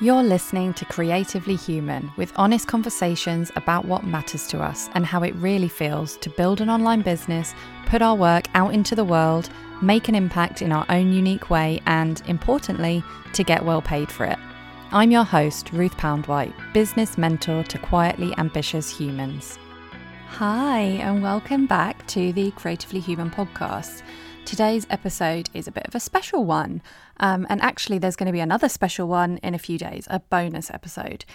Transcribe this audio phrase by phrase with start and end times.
[0.00, 5.24] You're listening to Creatively Human with honest conversations about what matters to us and how
[5.24, 7.52] it really feels to build an online business,
[7.86, 9.50] put our work out into the world,
[9.82, 14.24] make an impact in our own unique way, and importantly, to get well paid for
[14.24, 14.38] it.
[14.92, 19.58] I'm your host, Ruth Poundwhite, business mentor to quietly ambitious humans.
[20.28, 24.02] Hi, and welcome back to the Creatively Human podcast.
[24.48, 26.80] Today's episode is a bit of a special one.
[27.20, 30.20] Um, and actually, there's going to be another special one in a few days, a
[30.20, 31.26] bonus episode.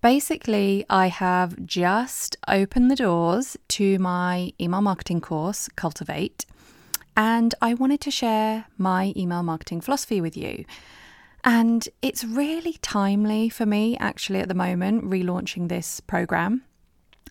[0.00, 6.46] Basically, I have just opened the doors to my email marketing course, Cultivate,
[7.16, 10.64] and I wanted to share my email marketing philosophy with you.
[11.42, 16.62] And it's really timely for me, actually, at the moment, relaunching this program.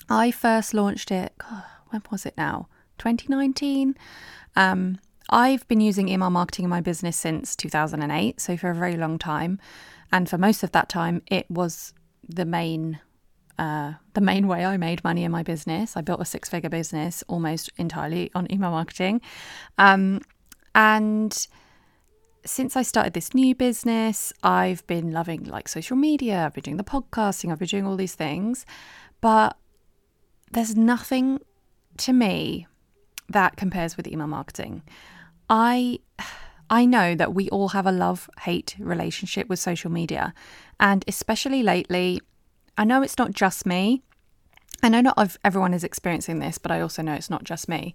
[0.10, 2.68] I first launched it, God, when was it now?
[2.98, 3.96] 2019.
[4.58, 5.00] Um,
[5.32, 9.18] I've been using email marketing in my business since 2008, so for a very long
[9.18, 9.60] time.
[10.12, 11.94] And for most of that time, it was
[12.28, 13.00] the main
[13.58, 15.96] uh, the main way I made money in my business.
[15.96, 19.22] I built a six figure business almost entirely on email marketing.
[19.78, 20.22] Um,
[20.74, 21.48] and
[22.44, 26.78] since I started this new business, I've been loving like social media, I've been doing
[26.78, 28.66] the podcasting, I've been doing all these things.
[29.20, 29.56] But
[30.52, 31.40] there's nothing
[31.98, 32.68] to me
[33.30, 34.82] that compares with email marketing.
[35.52, 36.00] I
[36.70, 40.34] I know that we all have a love-hate relationship with social media,
[40.80, 42.22] and especially lately,
[42.78, 44.02] I know it's not just me.
[44.82, 47.94] I know not everyone is experiencing this, but I also know it's not just me.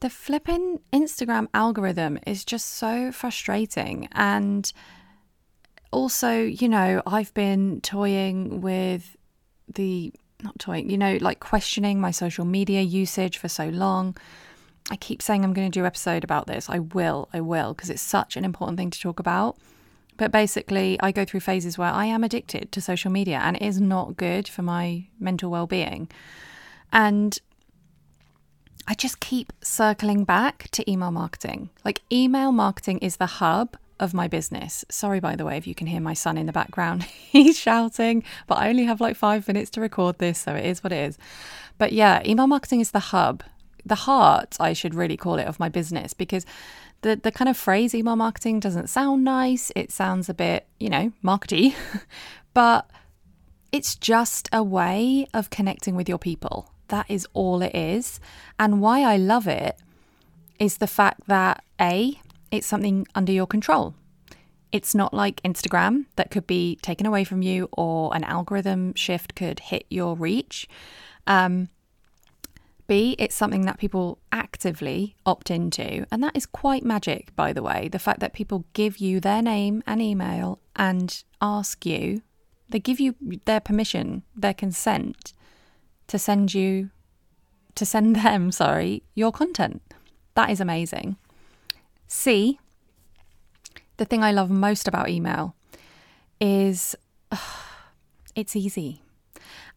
[0.00, 4.72] The flipping Instagram algorithm is just so frustrating and
[5.90, 9.16] also, you know, I've been toying with
[9.72, 14.16] the not toying, you know, like questioning my social media usage for so long.
[14.90, 16.70] I keep saying I'm going to do an episode about this.
[16.70, 19.56] I will, I will, because it's such an important thing to talk about.
[20.16, 23.62] But basically, I go through phases where I am addicted to social media and it
[23.62, 26.08] is not good for my mental well being.
[26.92, 27.38] And
[28.88, 31.70] I just keep circling back to email marketing.
[31.84, 34.84] Like, email marketing is the hub of my business.
[34.88, 37.02] Sorry, by the way, if you can hear my son in the background.
[37.30, 40.84] He's shouting, but I only have like five minutes to record this, so it is
[40.84, 41.18] what it is.
[41.78, 43.42] But yeah, email marketing is the hub
[43.86, 46.44] the heart, I should really call it, of my business because
[47.02, 49.70] the the kind of phrase email marketing doesn't sound nice.
[49.76, 51.74] It sounds a bit, you know, markety,
[52.54, 52.90] but
[53.72, 56.70] it's just a way of connecting with your people.
[56.88, 58.20] That is all it is.
[58.58, 59.76] And why I love it
[60.58, 62.20] is the fact that A,
[62.50, 63.94] it's something under your control.
[64.72, 69.34] It's not like Instagram that could be taken away from you or an algorithm shift
[69.34, 70.68] could hit your reach.
[71.26, 71.68] Um,
[72.86, 76.06] B, it's something that people actively opt into.
[76.10, 77.88] And that is quite magic, by the way.
[77.88, 82.22] The fact that people give you their name and email and ask you,
[82.68, 83.14] they give you
[83.44, 85.32] their permission, their consent
[86.08, 86.90] to send you,
[87.74, 89.82] to send them, sorry, your content.
[90.34, 91.16] That is amazing.
[92.06, 92.58] C,
[93.96, 95.54] the thing I love most about email
[96.40, 96.94] is
[98.34, 99.02] it's easy.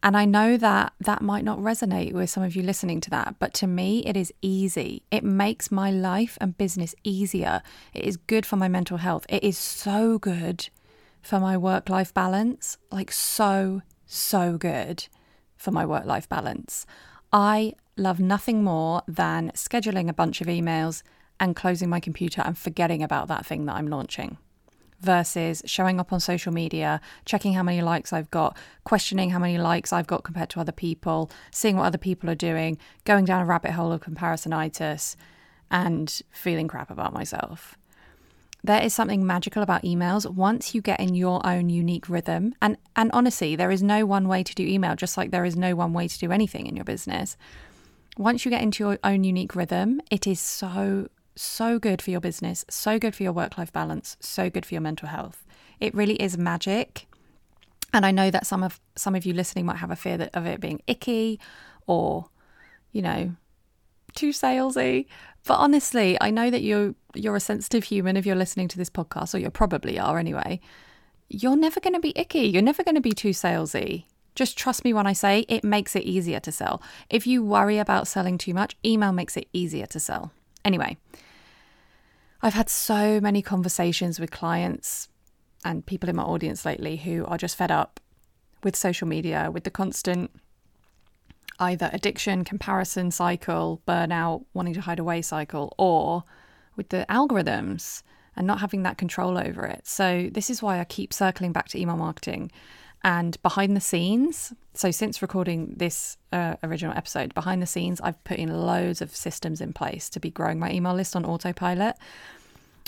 [0.02, 3.36] And I know that that might not resonate with some of you listening to that,
[3.38, 5.02] but to me, it is easy.
[5.10, 7.62] It makes my life and business easier.
[7.94, 9.26] It is good for my mental health.
[9.28, 10.68] It is so good
[11.22, 12.78] for my work life balance.
[12.90, 15.06] Like, so, so good
[15.56, 16.86] for my work life balance.
[17.32, 21.02] I love nothing more than scheduling a bunch of emails
[21.38, 24.38] and closing my computer and forgetting about that thing that I'm launching
[25.00, 29.58] versus showing up on social media, checking how many likes I've got, questioning how many
[29.58, 33.42] likes I've got compared to other people, seeing what other people are doing, going down
[33.42, 35.16] a rabbit hole of comparisonitis,
[35.70, 37.76] and feeling crap about myself.
[38.62, 42.54] There is something magical about emails once you get in your own unique rhythm.
[42.60, 45.56] And, and honestly, there is no one way to do email, just like there is
[45.56, 47.38] no one way to do anything in your business.
[48.18, 51.08] Once you get into your own unique rhythm, it is so
[51.40, 54.74] so good for your business, so good for your work life balance, so good for
[54.74, 55.44] your mental health.
[55.80, 57.06] It really is magic.
[57.92, 60.30] And I know that some of some of you listening might have a fear that,
[60.34, 61.40] of it being icky
[61.86, 62.26] or,
[62.92, 63.34] you know,
[64.14, 65.06] too salesy.
[65.46, 68.90] But honestly, I know that you're you're a sensitive human if you're listening to this
[68.90, 70.60] podcast, or you probably are anyway.
[71.28, 72.40] You're never going to be icky.
[72.40, 74.04] You're never going to be too salesy.
[74.34, 76.82] Just trust me when I say it makes it easier to sell.
[77.08, 80.32] If you worry about selling too much, email makes it easier to sell.
[80.64, 80.98] Anyway,
[82.42, 85.08] I've had so many conversations with clients
[85.64, 88.00] and people in my audience lately who are just fed up
[88.62, 90.30] with social media, with the constant
[91.58, 96.24] either addiction, comparison cycle, burnout, wanting to hide away cycle, or
[96.76, 98.02] with the algorithms
[98.34, 99.86] and not having that control over it.
[99.86, 102.50] So, this is why I keep circling back to email marketing
[103.02, 104.52] and behind the scenes.
[104.74, 109.14] So, since recording this uh, original episode, behind the scenes, I've put in loads of
[109.14, 111.96] systems in place to be growing my email list on autopilot.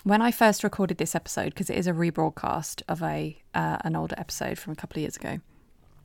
[0.04, 3.96] When I first recorded this episode, because it is a rebroadcast of a uh, an
[3.96, 5.40] older episode from a couple of years ago,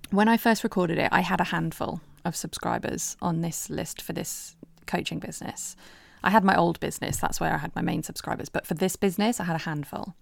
[0.09, 4.13] when I first recorded it, I had a handful of subscribers on this list for
[4.13, 4.55] this
[4.85, 5.75] coaching business.
[6.23, 8.95] I had my old business, that's where I had my main subscribers, but for this
[8.95, 10.15] business, I had a handful.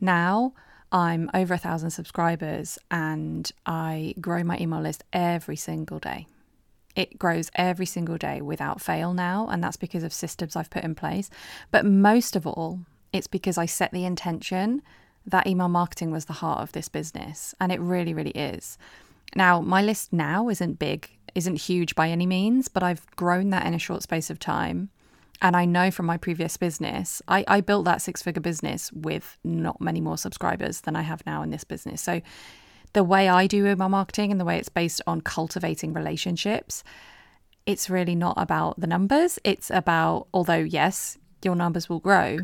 [0.00, 0.52] Now
[0.90, 6.26] I'm over a thousand subscribers and I grow my email list every single day.
[6.96, 10.82] It grows every single day without fail now, and that's because of systems I've put
[10.82, 11.30] in place.
[11.70, 12.80] But most of all,
[13.12, 14.82] it's because I set the intention
[15.24, 18.78] that email marketing was the heart of this business, and it really, really is.
[19.36, 23.66] Now, my list now isn't big, isn't huge by any means, but I've grown that
[23.66, 24.88] in a short space of time.
[25.40, 29.38] And I know from my previous business, I, I built that six figure business with
[29.44, 32.02] not many more subscribers than I have now in this business.
[32.02, 32.20] So
[32.92, 36.82] the way I do email marketing and the way it's based on cultivating relationships,
[37.66, 39.38] it's really not about the numbers.
[39.44, 42.38] It's about, although, yes, your numbers will grow,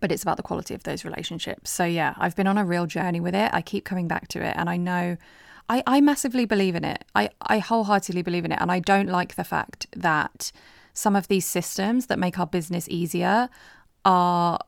[0.00, 1.70] but it's about the quality of those relationships.
[1.70, 3.50] So, yeah, I've been on a real journey with it.
[3.52, 4.54] I keep coming back to it.
[4.56, 5.16] And I know
[5.68, 7.04] I, I massively believe in it.
[7.14, 8.58] I, I wholeheartedly believe in it.
[8.60, 10.52] And I don't like the fact that
[10.92, 13.48] some of these systems that make our business easier
[14.04, 14.58] are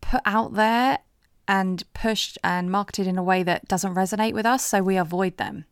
[0.00, 0.98] put out there
[1.46, 5.36] and pushed and marketed in a way that doesn't resonate with us, so we avoid
[5.38, 5.64] them.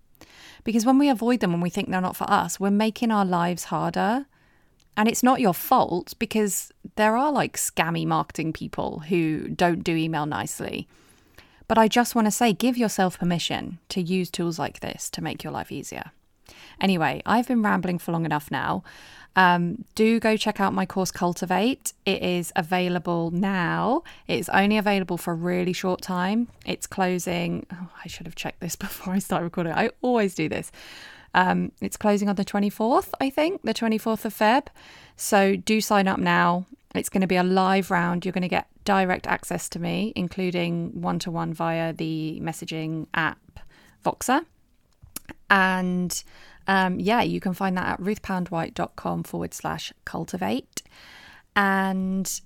[0.65, 3.25] Because when we avoid them and we think they're not for us, we're making our
[3.25, 4.27] lives harder.
[4.97, 9.95] And it's not your fault because there are like scammy marketing people who don't do
[9.95, 10.89] email nicely.
[11.69, 15.23] But I just want to say give yourself permission to use tools like this to
[15.23, 16.13] make your life easier.
[16.81, 18.83] Anyway, I've been rambling for long enough now.
[19.37, 21.93] Um, do go check out my course Cultivate.
[22.07, 24.03] It is available now.
[24.27, 26.49] It's only available for a really short time.
[26.65, 27.67] It's closing.
[27.71, 29.75] Oh, I should have checked this before I start recording.
[29.75, 30.73] I always do this.
[31.35, 34.69] Um, it's closing on the 24th, I think, the 24th of Feb.
[35.17, 36.65] So do sign up now.
[36.95, 38.25] It's going to be a live round.
[38.25, 43.07] You're going to get direct access to me, including one to one via the messaging
[43.13, 43.39] app
[44.03, 44.47] Voxer.
[45.51, 46.25] And
[46.67, 50.83] um, yeah, you can find that at ruthpoundwhite.com forward slash cultivate.
[51.55, 52.41] And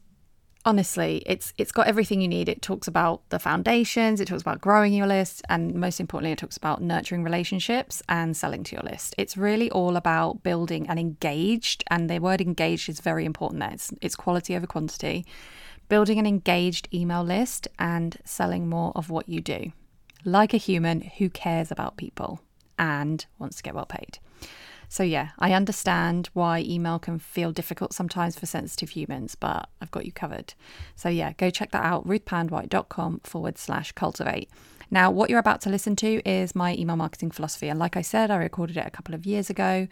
[0.65, 2.49] honestly, it's it's got everything you need.
[2.49, 6.39] It talks about the foundations, it talks about growing your list, and most importantly, it
[6.39, 9.15] talks about nurturing relationships and selling to your list.
[9.19, 13.73] It's really all about building an engaged, and the word engaged is very important there.
[13.73, 15.27] It's, it's quality over quantity.
[15.89, 19.73] Building an engaged email list and selling more of what you do.
[20.25, 22.41] Like a human who cares about people
[22.81, 24.19] and wants to get well paid.
[24.89, 29.93] So, yeah, I understand why email can feel difficult sometimes for sensitive humans, but I've
[29.93, 30.55] got you covered.
[30.97, 34.51] So, yeah, go check that out ruthpoundwhite.com forward slash cultivate.
[34.91, 37.69] Now, what you're about to listen to is my email marketing philosophy.
[37.69, 39.87] And like I said, I recorded it a couple of years ago,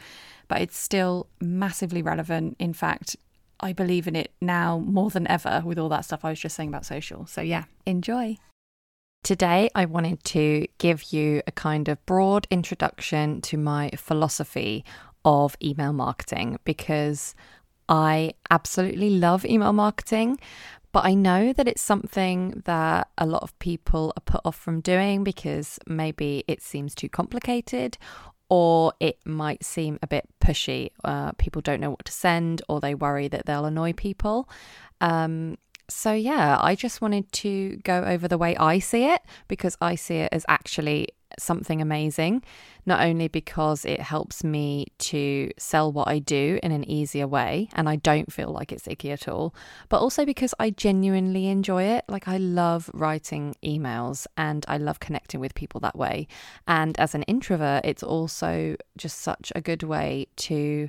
[0.48, 2.56] but it's still massively relevant.
[2.58, 3.14] In fact,
[3.60, 6.56] I believe in it now more than ever with all that stuff I was just
[6.56, 7.26] saying about social.
[7.26, 8.38] So, yeah, enjoy.
[9.22, 14.84] Today, I wanted to give you a kind of broad introduction to my philosophy
[15.24, 17.34] of email marketing because
[17.88, 20.38] I absolutely love email marketing,
[20.92, 24.80] but I know that it's something that a lot of people are put off from
[24.80, 27.98] doing because maybe it seems too complicated
[28.48, 30.90] or it might seem a bit pushy.
[31.04, 34.48] Uh, people don't know what to send or they worry that they'll annoy people.
[35.00, 35.58] Um,
[35.88, 39.94] so, yeah, I just wanted to go over the way I see it because I
[39.94, 42.42] see it as actually something amazing,
[42.86, 47.68] not only because it helps me to sell what I do in an easier way
[47.74, 49.54] and I don't feel like it's icky at all,
[49.88, 52.04] but also because I genuinely enjoy it.
[52.08, 56.28] Like, I love writing emails and I love connecting with people that way.
[56.66, 60.88] And as an introvert, it's also just such a good way to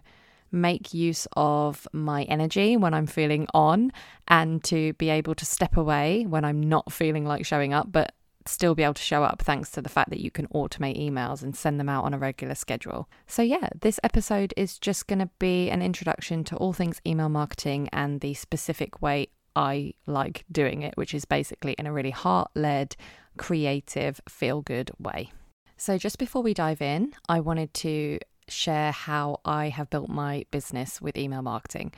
[0.52, 3.92] make use of my energy when I'm feeling on
[4.28, 8.14] and to be able to step away when I'm not feeling like showing up, but
[8.46, 11.44] still be able to show up thanks to the fact that you can automate emails
[11.44, 13.08] and send them out on a regular schedule.
[13.28, 17.30] So, yeah, this episode is just going to be an introduction to all things email
[17.30, 22.12] marketing and the specific way I like doing it, which is basically in a really
[22.12, 22.96] heart led,
[23.38, 25.32] creative, feel good way.
[25.78, 28.20] So, just before we dive in, I wanted to
[28.52, 31.94] share how I have built my business with email marketing.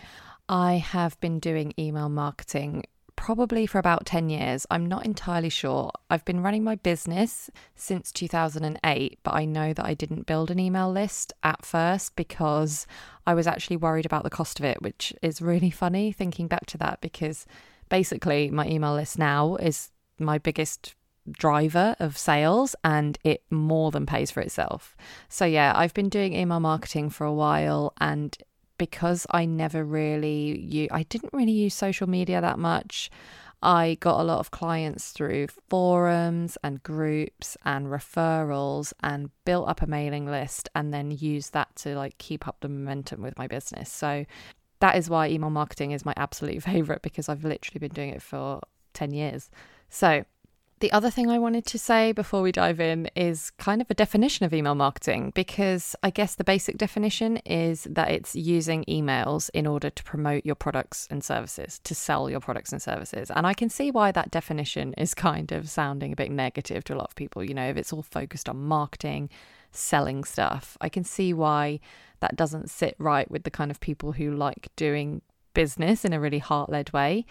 [0.50, 2.84] I have been doing email marketing
[3.15, 4.65] probably for about 10 years.
[4.72, 5.91] I'm not entirely sure.
[6.10, 10.60] I've been running my business since 2008, but I know that I didn't build an
[10.60, 12.88] email list at first because
[13.27, 16.65] I was actually worried about the cost of it, which is really funny thinking back
[16.67, 17.46] to that because
[17.89, 20.96] basically, my email list now is my biggest
[21.29, 24.95] driver of sales and it more than pays for itself.
[25.29, 28.35] So, yeah, I've been doing email marketing for a while and
[28.77, 33.11] because I never really you I didn't really use social media that much.
[33.61, 39.83] I got a lot of clients through forums and groups and referrals and built up
[39.83, 43.45] a mailing list and then used that to like keep up the momentum with my
[43.45, 43.91] business.
[43.91, 44.25] So
[44.79, 48.21] that is why email marketing is my absolute favorite because I've literally been doing it
[48.23, 48.61] for
[48.93, 49.51] 10 years.
[49.89, 50.25] So
[50.81, 53.93] the other thing I wanted to say before we dive in is kind of a
[53.93, 59.51] definition of email marketing because I guess the basic definition is that it's using emails
[59.53, 63.29] in order to promote your products and services, to sell your products and services.
[63.29, 66.95] And I can see why that definition is kind of sounding a bit negative to
[66.95, 67.43] a lot of people.
[67.43, 69.29] You know, if it's all focused on marketing,
[69.71, 71.79] selling stuff, I can see why
[72.21, 75.21] that doesn't sit right with the kind of people who like doing
[75.53, 77.27] business in a really heart led way.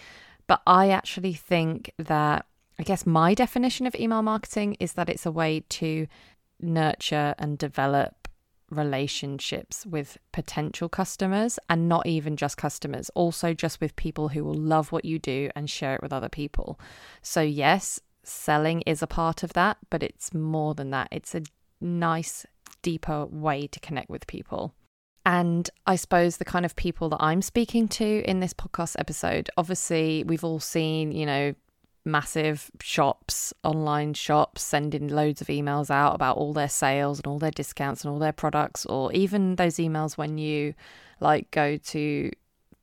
[0.47, 2.47] But I actually think that
[2.80, 6.06] I guess my definition of email marketing is that it's a way to
[6.60, 8.26] nurture and develop
[8.70, 14.54] relationships with potential customers and not even just customers, also just with people who will
[14.54, 16.80] love what you do and share it with other people.
[17.20, 21.08] So, yes, selling is a part of that, but it's more than that.
[21.10, 21.42] It's a
[21.82, 22.46] nice,
[22.80, 24.72] deeper way to connect with people.
[25.26, 29.50] And I suppose the kind of people that I'm speaking to in this podcast episode,
[29.58, 31.54] obviously, we've all seen, you know,
[32.04, 37.38] massive shops, online shops, sending loads of emails out about all their sales and all
[37.38, 40.75] their discounts and all their products, or even those emails when you
[41.21, 42.30] like go to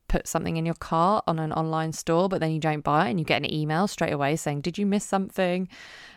[0.07, 3.11] put something in your cart on an online store, but then you don't buy it
[3.11, 5.67] and you get an email straight away saying, Did you miss something?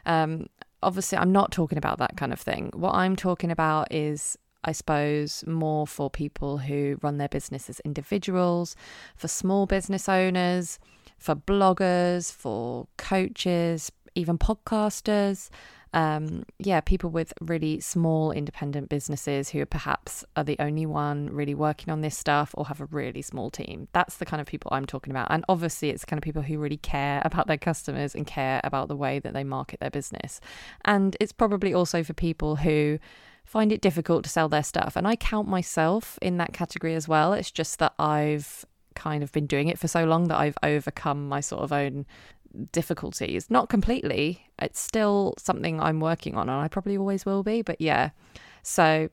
[0.06, 0.46] Um,
[0.82, 2.70] obviously, I'm not talking about that kind of thing.
[2.74, 7.80] What I'm talking about is I suppose, more for people who run their business as
[7.80, 8.76] individuals,
[9.16, 10.78] for small business owners,
[11.20, 15.50] for bloggers, for coaches, even podcasters.
[15.92, 21.54] Um, yeah, people with really small independent businesses who perhaps are the only one really
[21.54, 23.88] working on this stuff or have a really small team.
[23.92, 25.28] That's the kind of people I'm talking about.
[25.30, 28.88] And obviously, it's kind of people who really care about their customers and care about
[28.88, 30.40] the way that they market their business.
[30.84, 32.98] And it's probably also for people who
[33.44, 34.94] find it difficult to sell their stuff.
[34.94, 37.32] And I count myself in that category as well.
[37.32, 38.64] It's just that I've
[39.00, 42.06] kind of been doing it for so long that I've overcome my sort of own
[42.72, 43.50] difficulties.
[43.50, 44.44] Not completely.
[44.60, 48.10] It's still something I'm working on and I probably always will be, but yeah.
[48.62, 49.08] So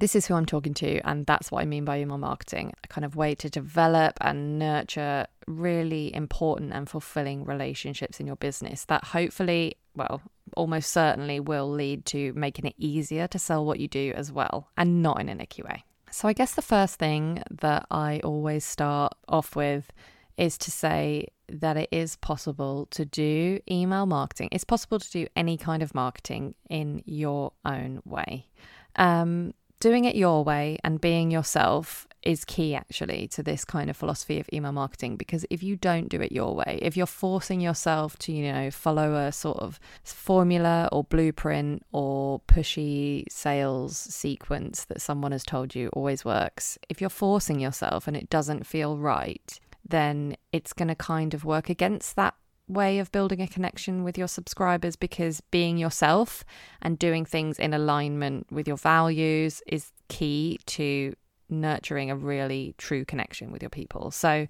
[0.00, 2.88] this is who I'm talking to, and that's what I mean by email marketing a
[2.88, 8.84] kind of way to develop and nurture really important and fulfilling relationships in your business
[8.86, 10.20] that hopefully, well,
[10.56, 14.68] almost certainly will lead to making it easier to sell what you do as well,
[14.76, 15.84] and not in an icky way.
[16.14, 19.90] So, I guess the first thing that I always start off with
[20.36, 24.50] is to say that it is possible to do email marketing.
[24.52, 28.46] It's possible to do any kind of marketing in your own way.
[28.94, 33.96] Um, doing it your way and being yourself is key actually to this kind of
[33.96, 37.60] philosophy of email marketing because if you don't do it your way if you're forcing
[37.60, 44.84] yourself to you know follow a sort of formula or blueprint or pushy sales sequence
[44.84, 48.96] that someone has told you always works if you're forcing yourself and it doesn't feel
[48.96, 52.34] right then it's going to kind of work against that
[52.66, 56.44] way of building a connection with your subscribers because being yourself
[56.80, 61.14] and doing things in alignment with your values is key to
[61.60, 64.10] nurturing a really true connection with your people.
[64.10, 64.46] So,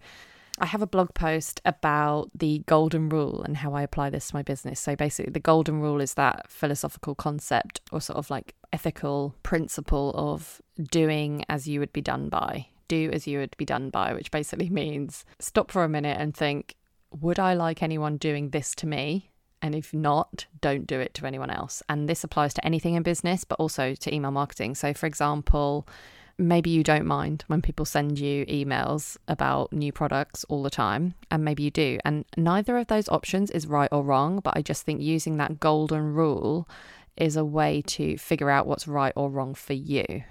[0.59, 4.37] I have a blog post about the golden rule and how I apply this to
[4.37, 4.79] my business.
[4.79, 10.13] So basically, the golden rule is that philosophical concept or sort of like ethical principle
[10.15, 12.69] of doing as you would be done by.
[12.87, 16.37] Do as you would be done by, which basically means stop for a minute and
[16.37, 16.77] think,
[17.11, 19.31] would I like anyone doing this to me?
[19.61, 21.83] And if not, don't do it to anyone else.
[21.89, 24.75] And this applies to anything in business, but also to email marketing.
[24.75, 25.89] So, for example,
[26.39, 31.15] maybe you don't mind when people send you emails about new products all the time,
[31.31, 31.99] and maybe you do.
[32.05, 35.61] And neither of those options is right or wrong, but I just think using that
[35.61, 36.69] golden rule
[37.17, 40.25] is a way to figure out what's right or wrong for you.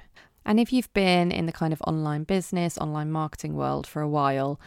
[0.45, 4.09] And if you've been in the kind of online business, online marketing world for a
[4.09, 4.59] while,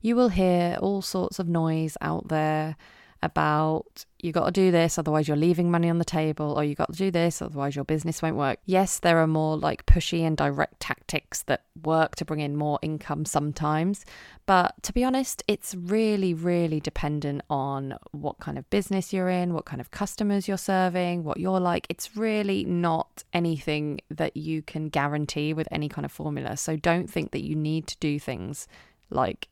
[0.00, 2.76] you will hear all sorts of noise out there
[3.24, 6.74] about you got to do this, otherwise you're leaving money on the table, or you
[6.74, 8.58] got to do this, otherwise your business won't work.
[8.64, 12.78] Yes, there are more like pushy and direct tactics that work to bring in more
[12.80, 14.06] income sometimes,
[14.46, 19.52] but to be honest, it's really, really dependent on what kind of business you're in,
[19.52, 21.86] what kind of customers you're serving, what you're like.
[21.90, 26.56] It's really not anything that you can guarantee with any kind of formula.
[26.56, 28.68] So don't think that you need to do things
[29.10, 29.48] like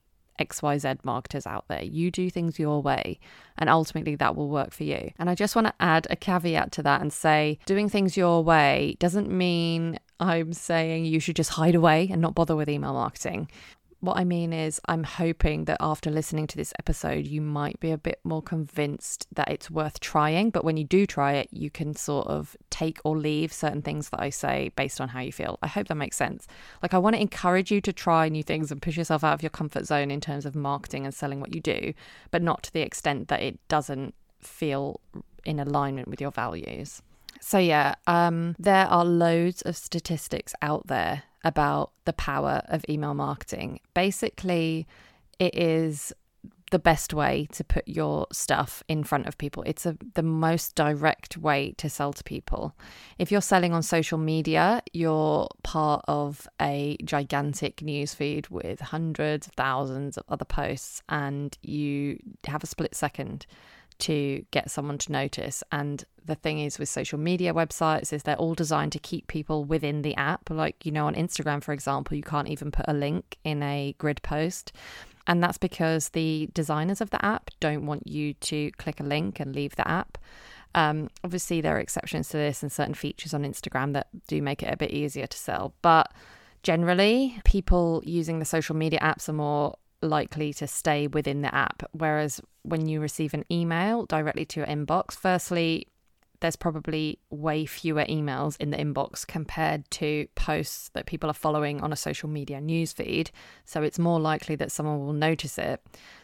[0.48, 1.82] XYZ marketers out there.
[1.82, 3.18] You do things your way,
[3.58, 5.10] and ultimately that will work for you.
[5.18, 8.42] And I just want to add a caveat to that and say doing things your
[8.42, 12.92] way doesn't mean I'm saying you should just hide away and not bother with email
[12.92, 13.48] marketing.
[14.02, 17.92] What I mean is, I'm hoping that after listening to this episode, you might be
[17.92, 20.50] a bit more convinced that it's worth trying.
[20.50, 24.08] But when you do try it, you can sort of take or leave certain things
[24.08, 25.56] that I say based on how you feel.
[25.62, 26.48] I hope that makes sense.
[26.82, 29.42] Like, I want to encourage you to try new things and push yourself out of
[29.44, 31.94] your comfort zone in terms of marketing and selling what you do,
[32.32, 35.00] but not to the extent that it doesn't feel
[35.44, 37.02] in alignment with your values.
[37.44, 43.14] So, yeah, um, there are loads of statistics out there about the power of email
[43.14, 43.80] marketing.
[43.94, 44.86] Basically,
[45.40, 46.12] it is
[46.70, 49.64] the best way to put your stuff in front of people.
[49.66, 52.76] It's a, the most direct way to sell to people.
[53.18, 59.52] If you're selling on social media, you're part of a gigantic newsfeed with hundreds of
[59.54, 63.46] thousands of other posts, and you have a split second
[64.02, 65.62] to get someone to notice.
[65.72, 69.64] And the thing is with social media websites is they're all designed to keep people
[69.64, 70.50] within the app.
[70.50, 73.94] Like, you know, on Instagram, for example, you can't even put a link in a
[73.98, 74.72] grid post.
[75.26, 79.40] And that's because the designers of the app don't want you to click a link
[79.40, 80.18] and leave the app.
[80.74, 84.62] Um, obviously, there are exceptions to this and certain features on Instagram that do make
[84.62, 85.74] it a bit easier to sell.
[85.82, 86.12] But
[86.62, 91.82] generally, people using the social media apps are more likely to stay within the app.
[91.92, 95.86] Whereas when you receive an email directly to your inbox, firstly,
[96.40, 101.80] there's probably way fewer emails in the inbox compared to posts that people are following
[101.80, 103.30] on a social media newsfeed.
[103.64, 105.80] So it's more likely that someone will notice it.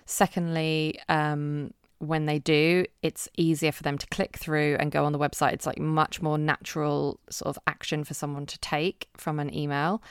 [0.06, 5.12] Secondly, um, when they do, it's easier for them to click through and go on
[5.12, 5.52] the website.
[5.52, 10.02] It's like much more natural sort of action for someone to take from an email.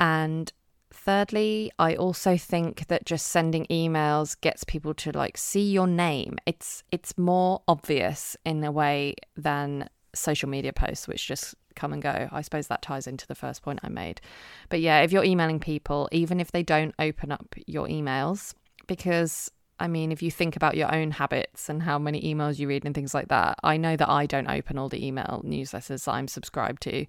[0.00, 0.52] And
[0.92, 6.36] Thirdly, I also think that just sending emails gets people to like see your name.
[6.46, 12.02] It's it's more obvious in a way than social media posts which just come and
[12.02, 12.28] go.
[12.30, 14.20] I suppose that ties into the first point I made.
[14.68, 18.54] But yeah, if you're emailing people, even if they don't open up your emails
[18.86, 19.50] because
[19.80, 22.84] I mean, if you think about your own habits and how many emails you read
[22.84, 26.12] and things like that, I know that I don't open all the email newsletters that
[26.12, 27.06] I'm subscribed to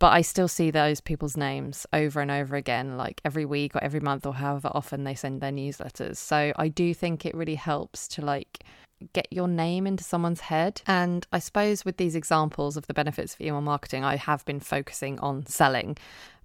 [0.00, 3.84] but I still see those people's names over and over again, like every week or
[3.84, 6.16] every month or however often they send their newsletters.
[6.16, 8.64] So I do think it really helps to like
[9.12, 10.80] get your name into someone's head.
[10.86, 14.58] And I suppose with these examples of the benefits of email marketing, I have been
[14.60, 15.98] focusing on selling,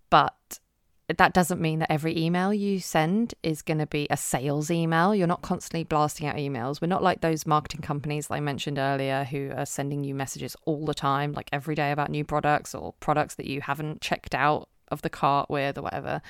[0.10, 0.60] but
[1.08, 5.14] that doesn't mean that every email you send is going to be a sales email.
[5.14, 6.82] You're not constantly blasting out emails.
[6.82, 10.86] We're not like those marketing companies I mentioned earlier who are sending you messages all
[10.86, 14.68] the time, like every day about new products or products that you haven't checked out
[14.90, 16.22] of the cart with or whatever.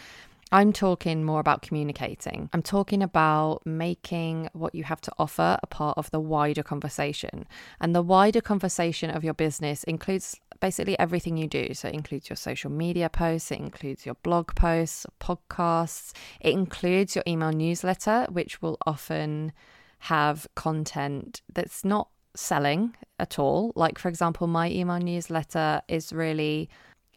[0.51, 2.49] I'm talking more about communicating.
[2.53, 7.47] I'm talking about making what you have to offer a part of the wider conversation.
[7.81, 11.73] And the wider conversation of your business includes basically everything you do.
[11.73, 17.15] So it includes your social media posts, it includes your blog posts, podcasts, it includes
[17.15, 19.51] your email newsletter, which will often
[19.99, 23.71] have content that's not selling at all.
[23.75, 26.69] Like, for example, my email newsletter is really.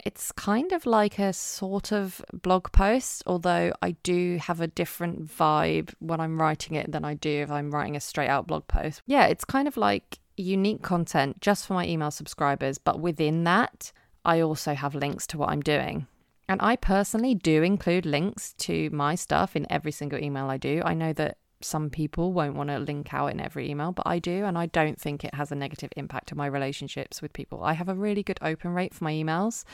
[0.05, 5.27] It's kind of like a sort of blog post, although I do have a different
[5.27, 8.69] vibe when I'm writing it than I do if I'm writing a straight out blog
[8.69, 9.03] post.
[9.07, 13.93] Yeah, it's kind of like unique content just for my email subscribers, but within that,
[14.25, 16.07] I also have links to what I'm doing.
[16.49, 20.83] And I personally do include links to my stuff in every single email I do.
[20.85, 24.19] I know that some people won't want to link out in every email, but I
[24.19, 27.63] do, and I don't think it has a negative impact on my relationships with people.
[27.65, 29.65] I have a really good open rate for my emails,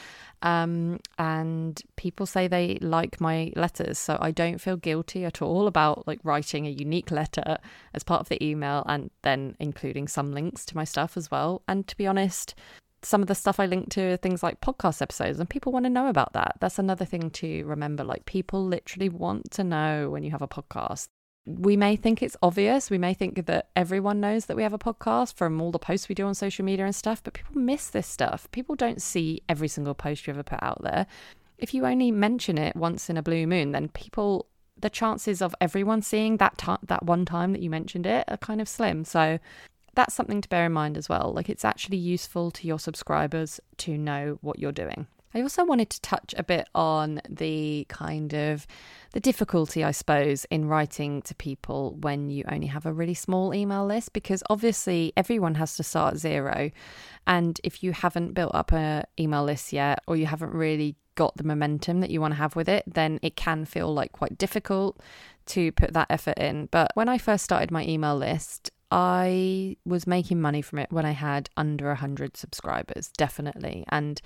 [0.42, 5.66] um, and people say they like my letters, so I don't feel guilty at all
[5.66, 7.58] about like writing a unique letter
[7.92, 11.62] as part of the email and then including some links to my stuff as well.
[11.68, 12.54] And to be honest,
[13.02, 15.90] some of the stuff I link to things like podcast episodes, and people want to
[15.90, 16.56] know about that.
[16.60, 18.02] That's another thing to remember.
[18.02, 21.08] Like, people literally want to know when you have a podcast
[21.46, 22.90] we may think it's obvious.
[22.90, 26.08] We may think that everyone knows that we have a podcast from all the posts
[26.08, 28.50] we do on social media and stuff, but people miss this stuff.
[28.50, 31.06] People don't see every single post you ever put out there.
[31.58, 34.46] If you only mention it once in a blue moon, then people,
[34.78, 38.60] the chances of everyone seeing that that one time that you mentioned it, are kind
[38.60, 39.04] of slim.
[39.04, 39.38] So
[39.94, 41.32] that's something to bear in mind as well.
[41.34, 45.06] Like it's actually useful to your subscribers to know what you're doing.
[45.34, 48.66] I also wanted to touch a bit on the kind of
[49.12, 53.52] the difficulty, I suppose, in writing to people when you only have a really small
[53.52, 56.70] email list because obviously everyone has to start zero.
[57.26, 61.36] And if you haven't built up a email list yet or you haven't really got
[61.36, 64.38] the momentum that you want to have with it, then it can feel like quite
[64.38, 65.00] difficult
[65.46, 66.66] to put that effort in.
[66.66, 71.04] But when I first started my email list, I was making money from it when
[71.04, 73.84] I had under 100 subscribers, definitely.
[73.88, 74.20] And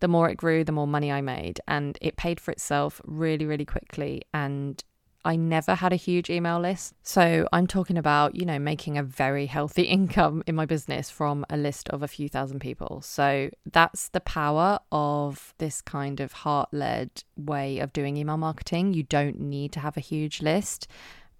[0.00, 1.60] the more it grew, the more money I made.
[1.66, 4.22] And it paid for itself really, really quickly.
[4.32, 4.82] And
[5.24, 6.94] I never had a huge email list.
[7.02, 11.44] So I'm talking about, you know, making a very healthy income in my business from
[11.48, 13.00] a list of a few thousand people.
[13.02, 18.94] So that's the power of this kind of heart led way of doing email marketing.
[18.94, 20.88] You don't need to have a huge list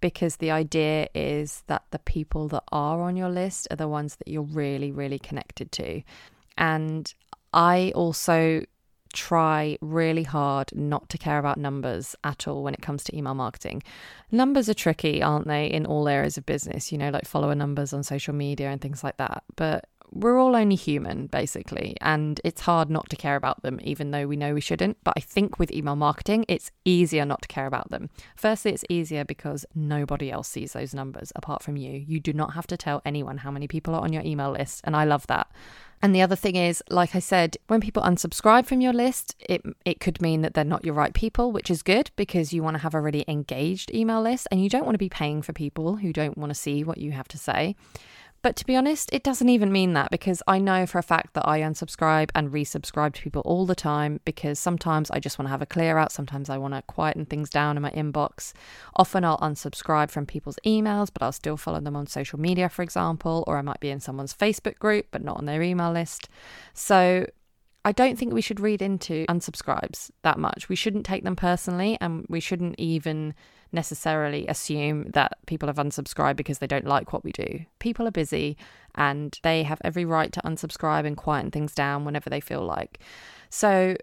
[0.03, 4.17] because the idea is that the people that are on your list are the ones
[4.17, 6.03] that you're really, really connected to.
[6.59, 7.13] And
[7.55, 8.65] I also
[9.15, 13.35] try really hard not to care about numbers at all when it comes to email
[13.35, 13.83] marketing.
[14.31, 17.93] Numbers are tricky, aren't they, in all areas of business, you know, like follower numbers
[17.93, 19.45] on social media and things like that.
[19.57, 24.11] But we're all only human, basically, and it's hard not to care about them, even
[24.11, 24.99] though we know we shouldn't.
[25.05, 28.11] But I think with email marketing, it's easier not to care about them.
[28.37, 31.93] Firstly, it's easier because nobody else sees those numbers apart from you.
[32.07, 34.83] You do not have to tell anyone how many people are on your email list,
[34.85, 35.51] and I love that.
[36.05, 39.63] And the other thing is, like I said, when people unsubscribe from your list, it
[39.85, 42.75] it could mean that they're not your right people, which is good because you want
[42.75, 45.53] to have a really engaged email list and you don't want to be paying for
[45.53, 47.77] people who don't want to see what you have to say.
[48.43, 51.35] But to be honest, it doesn't even mean that because I know for a fact
[51.35, 55.47] that I unsubscribe and resubscribe to people all the time because sometimes I just want
[55.47, 56.11] to have a clear out.
[56.11, 58.53] Sometimes I want to quieten things down in my inbox.
[58.97, 62.83] Often I'll unsubscribe from people's emails, but I'll still follow them on social media, for
[62.83, 66.29] example, or I might be in someone's Facebook group, but not on their email list.
[66.75, 67.27] So
[67.85, 70.69] I don't think we should read into unsubscribes that much.
[70.69, 73.35] We shouldn't take them personally and we shouldn't even
[73.73, 77.65] necessarily assume that people have unsubscribed because they don't like what we do.
[77.81, 78.57] People are busy
[78.95, 83.01] and they have every right to unsubscribe and quieten things down whenever they feel like.
[83.51, 83.97] So,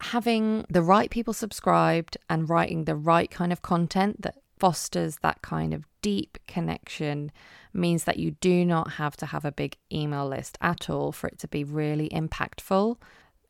[0.00, 5.40] having the right people subscribed and writing the right kind of content that fosters that
[5.42, 7.32] kind of deep connection
[7.72, 11.28] means that you do not have to have a big email list at all for
[11.28, 12.96] it to be really impactful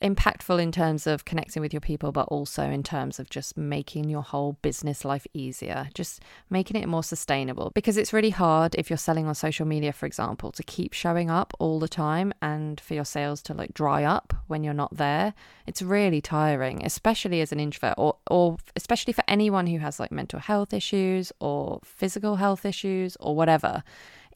[0.03, 4.09] impactful in terms of connecting with your people, but also in terms of just making
[4.09, 7.71] your whole business life easier, just making it more sustainable.
[7.75, 11.31] Because it's really hard if you're selling on social media, for example, to keep showing
[11.31, 14.97] up all the time and for your sales to like dry up when you're not
[14.97, 15.35] there.
[15.67, 20.13] It's really tiring, especially as an introvert or, or especially for anyone who has like
[20.13, 23.83] mental health issues or physical health issues or whatever.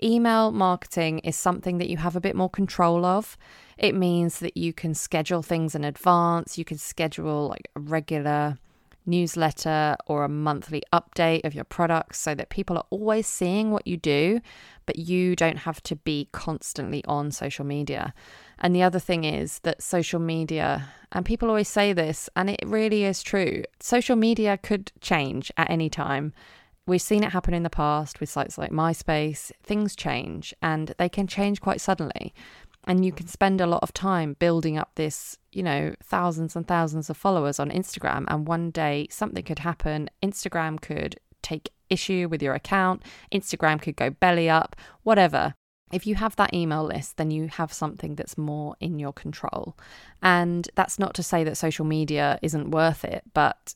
[0.02, 3.38] Email marketing is something that you have a bit more control of.
[3.78, 8.58] It means that you can schedule things in advance, you can schedule like a regular
[9.06, 13.86] newsletter or a monthly update of your products so that people are always seeing what
[13.86, 14.40] you do,
[14.86, 18.14] but you don't have to be constantly on social media.
[18.58, 22.62] And the other thing is that social media, and people always say this, and it
[22.64, 26.32] really is true social media could change at any time.
[26.86, 29.50] We've seen it happen in the past with sites like MySpace.
[29.62, 32.34] Things change and they can change quite suddenly.
[32.86, 36.68] And you can spend a lot of time building up this, you know, thousands and
[36.68, 38.24] thousands of followers on Instagram.
[38.28, 40.10] And one day something could happen.
[40.22, 45.54] Instagram could take issue with your account, Instagram could go belly up, whatever.
[45.92, 49.76] If you have that email list, then you have something that's more in your control.
[50.22, 53.74] And that's not to say that social media isn't worth it, but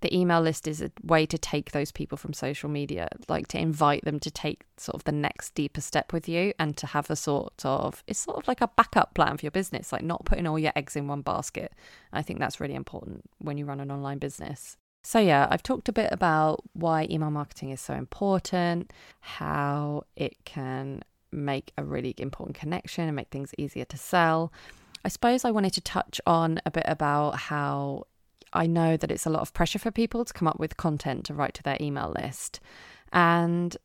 [0.00, 3.58] the email list is a way to take those people from social media, like to
[3.58, 7.10] invite them to take sort of the next deeper step with you and to have
[7.10, 10.24] a sort of, it's sort of like a backup plan for your business, like not
[10.24, 11.72] putting all your eggs in one basket.
[12.12, 14.76] I think that's really important when you run an online business.
[15.02, 20.36] So, yeah, I've talked a bit about why email marketing is so important, how it
[20.44, 24.52] can make a really important connection and make things easier to sell.
[25.04, 28.04] I suppose I wanted to touch on a bit about how
[28.52, 31.24] I know that it's a lot of pressure for people to come up with content
[31.26, 32.60] to write to their email list.
[33.12, 33.76] And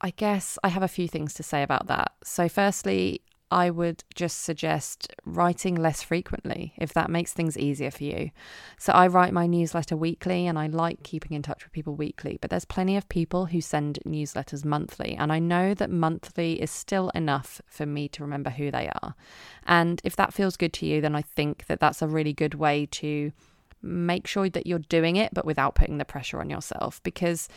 [0.00, 2.12] I guess I have a few things to say about that.
[2.24, 8.02] So, firstly, I would just suggest writing less frequently if that makes things easier for
[8.02, 8.30] you.
[8.78, 12.38] So, I write my newsletter weekly and I like keeping in touch with people weekly,
[12.40, 15.14] but there's plenty of people who send newsletters monthly.
[15.14, 19.14] And I know that monthly is still enough for me to remember who they are.
[19.64, 22.54] And if that feels good to you, then I think that that's a really good
[22.54, 23.32] way to
[23.82, 27.48] make sure that you're doing it, but without putting the pressure on yourself because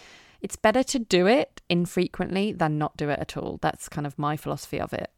[0.41, 3.59] it's better to do it infrequently than not do it at all.
[3.61, 5.11] That's kind of my philosophy of it.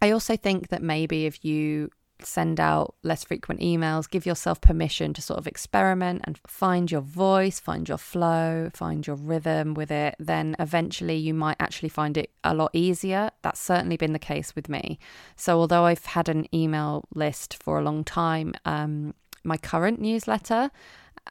[0.00, 1.90] I also think that maybe if you
[2.26, 7.00] send out less frequent emails, give yourself permission to sort of experiment and find your
[7.00, 12.16] voice, find your flow, find your rhythm with it, then eventually you might actually find
[12.16, 13.30] it a lot easier.
[13.42, 14.98] That's certainly been the case with me.
[15.36, 20.70] So, although I've had an email list for a long time, um, my current newsletter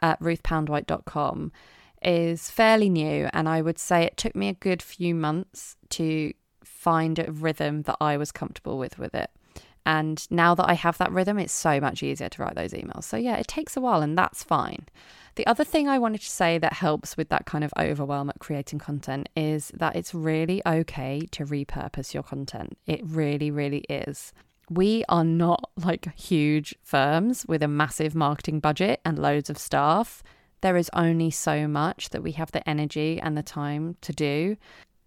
[0.01, 1.51] at ruthpoundwhite.com
[2.03, 6.33] is fairly new, and I would say it took me a good few months to
[6.63, 9.29] find a rhythm that I was comfortable with with it.
[9.85, 13.03] And now that I have that rhythm, it's so much easier to write those emails.
[13.03, 14.87] So, yeah, it takes a while, and that's fine.
[15.35, 18.39] The other thing I wanted to say that helps with that kind of overwhelm at
[18.39, 22.77] creating content is that it's really okay to repurpose your content.
[22.85, 24.33] It really, really is.
[24.71, 30.23] We are not like huge firms with a massive marketing budget and loads of staff.
[30.61, 34.55] There is only so much that we have the energy and the time to do.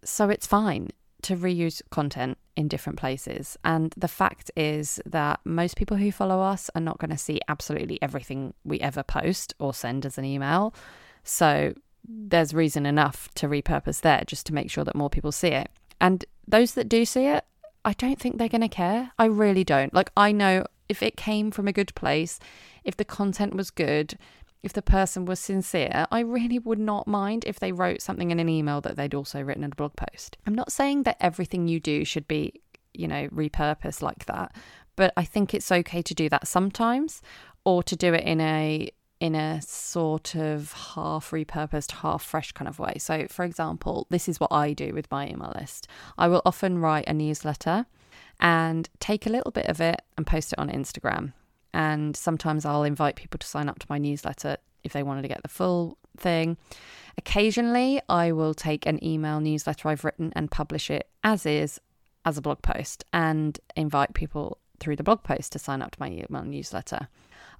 [0.03, 0.89] So it's fine
[1.23, 3.57] to reuse content in different places.
[3.65, 7.39] And the fact is that most people who follow us are not going to see
[7.47, 10.75] absolutely everything we ever post or send as an email.
[11.23, 11.73] So
[12.07, 15.71] there's reason enough to repurpose there just to make sure that more people see it.
[15.99, 17.45] And those that do see it,
[17.85, 19.11] I don't think they're going to care.
[19.17, 19.93] I really don't.
[19.93, 22.39] Like, I know if it came from a good place,
[22.83, 24.17] if the content was good,
[24.63, 28.39] if the person was sincere, I really would not mind if they wrote something in
[28.39, 30.37] an email that they'd also written in a blog post.
[30.47, 34.55] I'm not saying that everything you do should be, you know, repurposed like that,
[34.95, 37.21] but I think it's okay to do that sometimes
[37.63, 38.89] or to do it in a
[39.19, 42.95] in a sort of half repurposed, half fresh kind of way.
[42.97, 45.87] So, for example, this is what I do with my email list.
[46.17, 47.85] I will often write a newsletter
[48.39, 51.33] and take a little bit of it and post it on Instagram.
[51.73, 55.27] And sometimes I'll invite people to sign up to my newsletter if they wanted to
[55.27, 56.57] get the full thing.
[57.17, 61.79] Occasionally, I will take an email newsletter I've written and publish it as is
[62.25, 65.99] as a blog post and invite people through the blog post to sign up to
[65.99, 67.07] my email newsletter.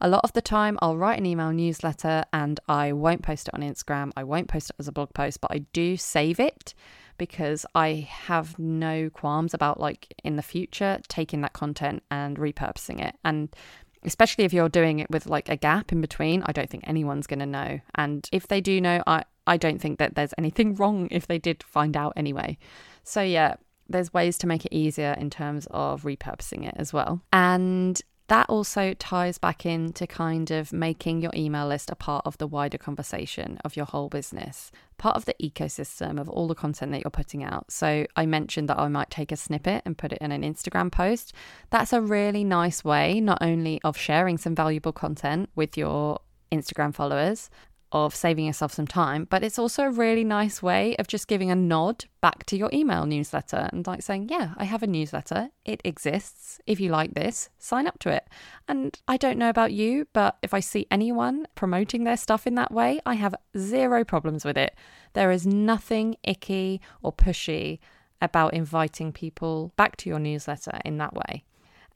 [0.02, 3.54] A lot of the time, I'll write an email newsletter and I won't post it
[3.54, 4.12] on Instagram.
[4.16, 6.74] I won't post it as a blog post, but I do save it
[7.18, 13.02] because I have no qualms about like in the future taking that content and repurposing
[13.02, 13.16] it.
[13.24, 13.56] And
[14.04, 17.28] especially if you're doing it with like a gap in between, I don't think anyone's
[17.28, 17.80] going to know.
[17.96, 21.40] And if they do know, I, I don't think that there's anything wrong if they
[21.40, 22.58] did find out anyway.
[23.04, 23.56] So, yeah,
[23.88, 27.22] there's ways to make it easier in terms of repurposing it as well.
[27.32, 32.38] And that also ties back into kind of making your email list a part of
[32.38, 36.92] the wider conversation of your whole business, part of the ecosystem of all the content
[36.92, 37.72] that you're putting out.
[37.72, 40.92] So, I mentioned that I might take a snippet and put it in an Instagram
[40.92, 41.34] post.
[41.70, 46.20] That's a really nice way, not only of sharing some valuable content with your
[46.52, 47.50] Instagram followers,
[47.92, 51.52] of saving yourself some time, but it's also a really nice way of just giving
[51.52, 55.50] a nod back to your email newsletter and like saying, Yeah, I have a newsletter.
[55.64, 56.60] It exists.
[56.66, 58.28] If you like this, sign up to it.
[58.68, 62.56] And I don't know about you, but if I see anyone promoting their stuff in
[62.56, 64.76] that way, I have zero problems with it.
[65.14, 67.80] There is nothing icky or pushy
[68.22, 71.44] about inviting people back to your newsletter in that way.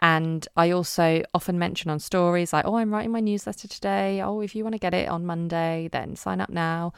[0.01, 4.21] And I also often mention on stories like, oh, I'm writing my newsletter today.
[4.21, 6.93] Oh, if you want to get it on Monday, then sign up now.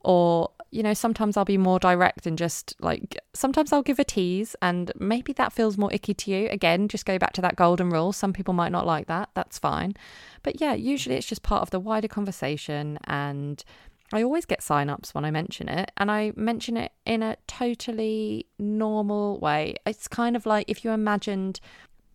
[0.00, 4.04] Or, you know, sometimes I'll be more direct and just like, sometimes I'll give a
[4.04, 6.48] tease and maybe that feels more icky to you.
[6.48, 8.12] Again, just go back to that golden rule.
[8.12, 9.28] Some people might not like that.
[9.34, 9.94] That's fine.
[10.42, 12.98] But yeah, usually it's just part of the wider conversation.
[13.04, 13.62] And
[14.12, 18.46] I always get sign-ups when I mention it, and I mention it in a totally
[18.56, 19.74] normal way.
[19.84, 21.58] It's kind of like if you imagined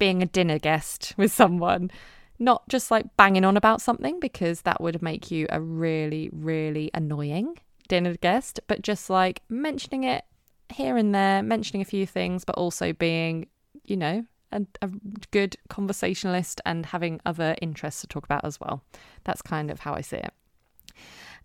[0.02, 1.92] being a dinner guest with someone,
[2.40, 6.90] not just like banging on about something because that would make you a really, really
[6.96, 7.56] annoying
[7.88, 10.26] dinner guest, but just like mentioning it
[10.70, 13.46] here and there, mentioning a few things, but also being,
[13.86, 14.90] you know, a, a,
[15.30, 18.82] good conversationalist and having other interests to talk about as well.
[19.24, 20.34] That's kind of how I see it.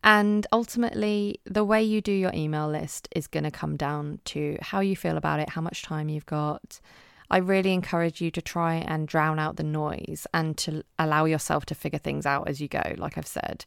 [0.03, 4.57] And ultimately, the way you do your email list is going to come down to
[4.63, 6.81] how you feel about it, how much time you've got,
[7.31, 11.67] I really encourage you to try and drown out the noise and to allow yourself
[11.67, 13.65] to figure things out as you go, like I've said.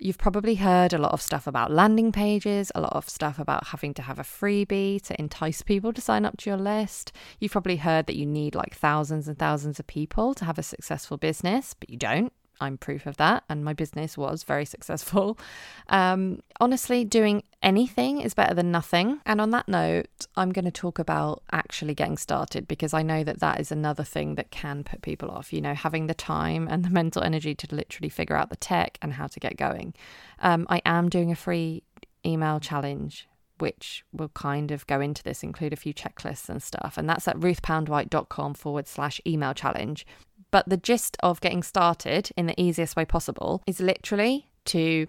[0.00, 3.68] You've probably heard a lot of stuff about landing pages, a lot of stuff about
[3.68, 7.10] having to have a freebie to entice people to sign up to your list.
[7.40, 10.62] You've probably heard that you need like thousands and thousands of people to have a
[10.62, 12.32] successful business, but you don't.
[12.60, 15.38] I'm proof of that, and my business was very successful.
[15.90, 19.20] Um, honestly, doing anything is better than nothing.
[19.24, 23.24] And on that note, I'm going to talk about actually getting started because I know
[23.24, 26.68] that that is another thing that can put people off, you know, having the time
[26.70, 29.94] and the mental energy to literally figure out the tech and how to get going.
[30.40, 31.82] Um, I am doing a free
[32.24, 36.96] email challenge which will kind of go into this, include a few checklists and stuff.
[36.96, 40.06] And that's at ruthpoundwhite.com forward slash email challenge
[40.50, 45.06] But the gist of getting started in the easiest way possible is literally to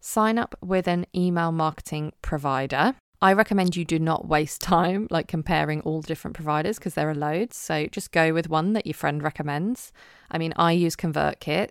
[0.00, 2.94] sign up with an email marketing provider.
[3.22, 7.08] I recommend you do not waste time like comparing all the different providers because there
[7.08, 7.56] are loads.
[7.56, 9.92] So just go with one that your friend recommends.
[10.30, 11.70] I mean, I use ConvertKit,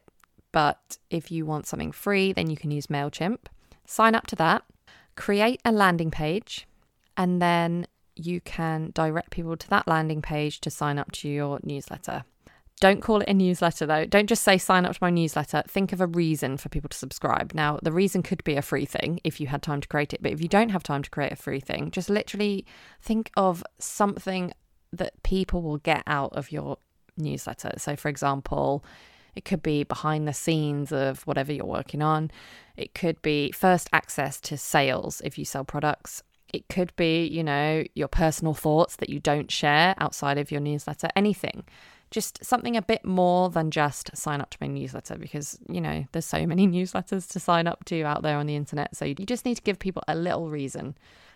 [0.51, 3.39] but if you want something free, then you can use MailChimp.
[3.85, 4.63] Sign up to that,
[5.15, 6.67] create a landing page,
[7.17, 11.59] and then you can direct people to that landing page to sign up to your
[11.63, 12.23] newsletter.
[12.81, 14.05] Don't call it a newsletter though.
[14.05, 15.61] Don't just say sign up to my newsletter.
[15.67, 17.53] Think of a reason for people to subscribe.
[17.53, 20.23] Now, the reason could be a free thing if you had time to create it,
[20.23, 22.65] but if you don't have time to create a free thing, just literally
[22.99, 24.51] think of something
[24.91, 26.79] that people will get out of your
[27.17, 27.73] newsletter.
[27.77, 28.83] So, for example,
[29.35, 32.31] it could be behind the scenes of whatever you're working on.
[32.75, 36.23] It could be first access to sales if you sell products.
[36.51, 40.61] It could be, you know, your personal thoughts that you don't share outside of your
[40.61, 41.63] newsletter, anything
[42.11, 46.05] just something a bit more than just sign up to my newsletter because, you know,
[46.11, 48.95] there's so many newsletters to sign up to out there on the internet.
[48.95, 50.95] So you just need to give people a little reason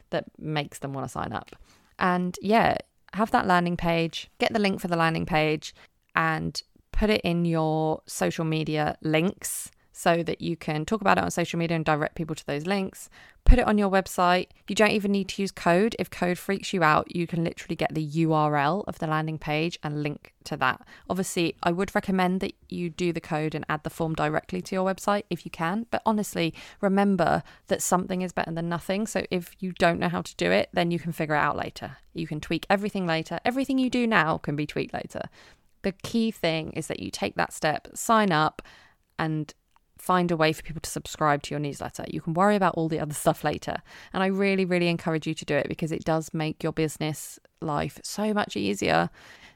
[0.09, 1.55] that makes them want to sign up.
[1.97, 2.77] And yeah,
[3.13, 5.73] have that landing page, get the link for the landing page,
[6.13, 6.61] and
[6.91, 11.31] put it in your social media links so that you can talk about it on
[11.31, 13.09] social media and direct people to those links.
[13.45, 14.49] Put it on your website.
[14.67, 15.95] You don't even need to use code.
[15.97, 19.79] If code freaks you out, you can literally get the URL of the landing page
[19.83, 20.81] and link to that.
[21.09, 24.75] Obviously, I would recommend that you do the code and add the form directly to
[24.75, 25.85] your website if you can.
[25.91, 29.07] But honestly, remember that something is better than nothing.
[29.07, 31.55] So if you don't know how to do it, then you can figure it out
[31.55, 31.95] later.
[32.13, 33.39] You can tweak everything later.
[33.45, 35.21] Everything you do now can be tweaked later.
[35.83, 38.61] The key thing is that you take that step, sign up,
[39.17, 39.53] and
[40.05, 42.05] find a way for people to subscribe to your newsletter.
[42.07, 43.77] You can worry about all the other stuff later.
[44.13, 47.39] And I really, really encourage you to do it because it does make your business
[47.59, 49.09] life so much easier.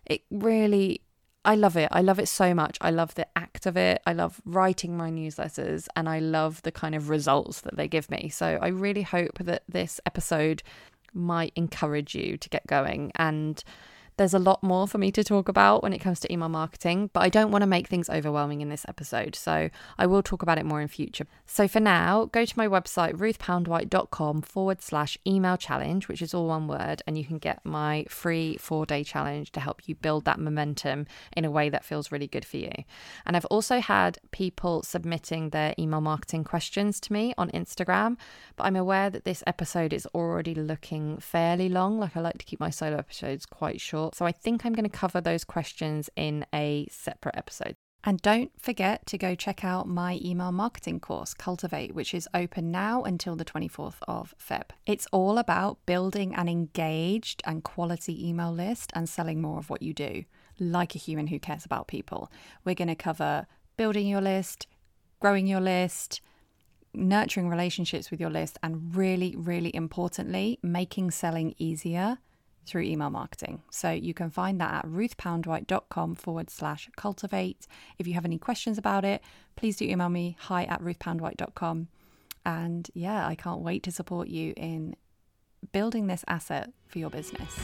[0.08, 1.02] It really,
[1.46, 1.90] I love it.
[1.92, 2.80] I love it so much.
[2.82, 4.02] I love the act of it.
[4.08, 8.10] I love writing my newsletters and I love the kind of results that they give
[8.10, 8.30] me.
[8.30, 10.64] So I really hope that this episode
[11.14, 13.64] might encourage you to get going and
[14.20, 17.10] there's a lot more for me to talk about when it comes to email marketing,
[17.14, 20.42] but I don't want to make things overwhelming in this episode, so I will talk
[20.42, 21.26] about it more in future.
[21.46, 26.48] So for now, go to my website, ruthpoundwhite.com forward slash email challenge, which is all
[26.48, 30.26] one word, and you can get my free four day challenge to help you build
[30.26, 32.74] that momentum in a way that feels really good for you.
[33.26, 38.18] And I've also had people submitting their email marketing questions to me on Instagram,
[38.58, 42.02] but I'm aware that this episode is already looking fairly long.
[42.02, 44.09] Like I like to keep my solo episodes quite short.
[44.14, 47.76] So I think I'm going to cover those questions in a separate episode.
[48.04, 52.72] And don't forget to go check out my email marketing course, Cultivate, which is open
[52.72, 54.70] now until the 24th of Feb.
[54.86, 59.82] It's all about building an engaged and quality email list and selling more of what
[59.82, 60.24] you do,
[60.60, 62.32] like a human who cares about people.
[62.64, 64.68] We're going to cover building your list,
[65.20, 66.22] growing your list,
[66.94, 72.18] nurturing relationships with your list, and really, really importantly, making selling easier
[72.66, 73.62] through email marketing.
[73.72, 77.68] So you can find that at ruthpoundwhite.com forward slash cultivate.
[77.98, 79.22] If you have any questions about it,
[79.56, 81.88] please do email me hi at ruthpoundwhite.com.
[82.46, 84.96] And yeah, I can't wait to support you in
[85.72, 87.56] building this asset for your business.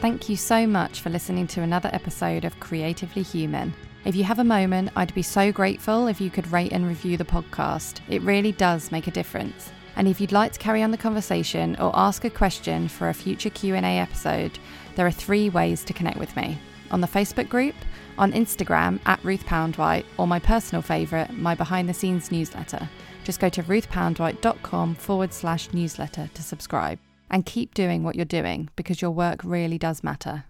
[0.00, 3.72] Thank you so much for listening to another episode of Creatively Human.
[4.04, 7.16] If you have a moment, I'd be so grateful if you could rate and review
[7.16, 8.00] the podcast.
[8.08, 9.72] It really does make a difference.
[9.96, 13.14] And if you'd like to carry on the conversation or ask a question for a
[13.14, 14.58] future Q&A episode,
[14.96, 16.58] there are three ways to connect with me.
[16.90, 17.74] On the Facebook group,
[18.18, 22.88] on Instagram at Ruth Poundwhite, or my personal favourite, my behind the scenes newsletter.
[23.24, 26.98] Just go to ruthpoundwhite.com forward slash newsletter to subscribe.
[27.30, 30.42] And keep doing what you're doing because your work really does matter.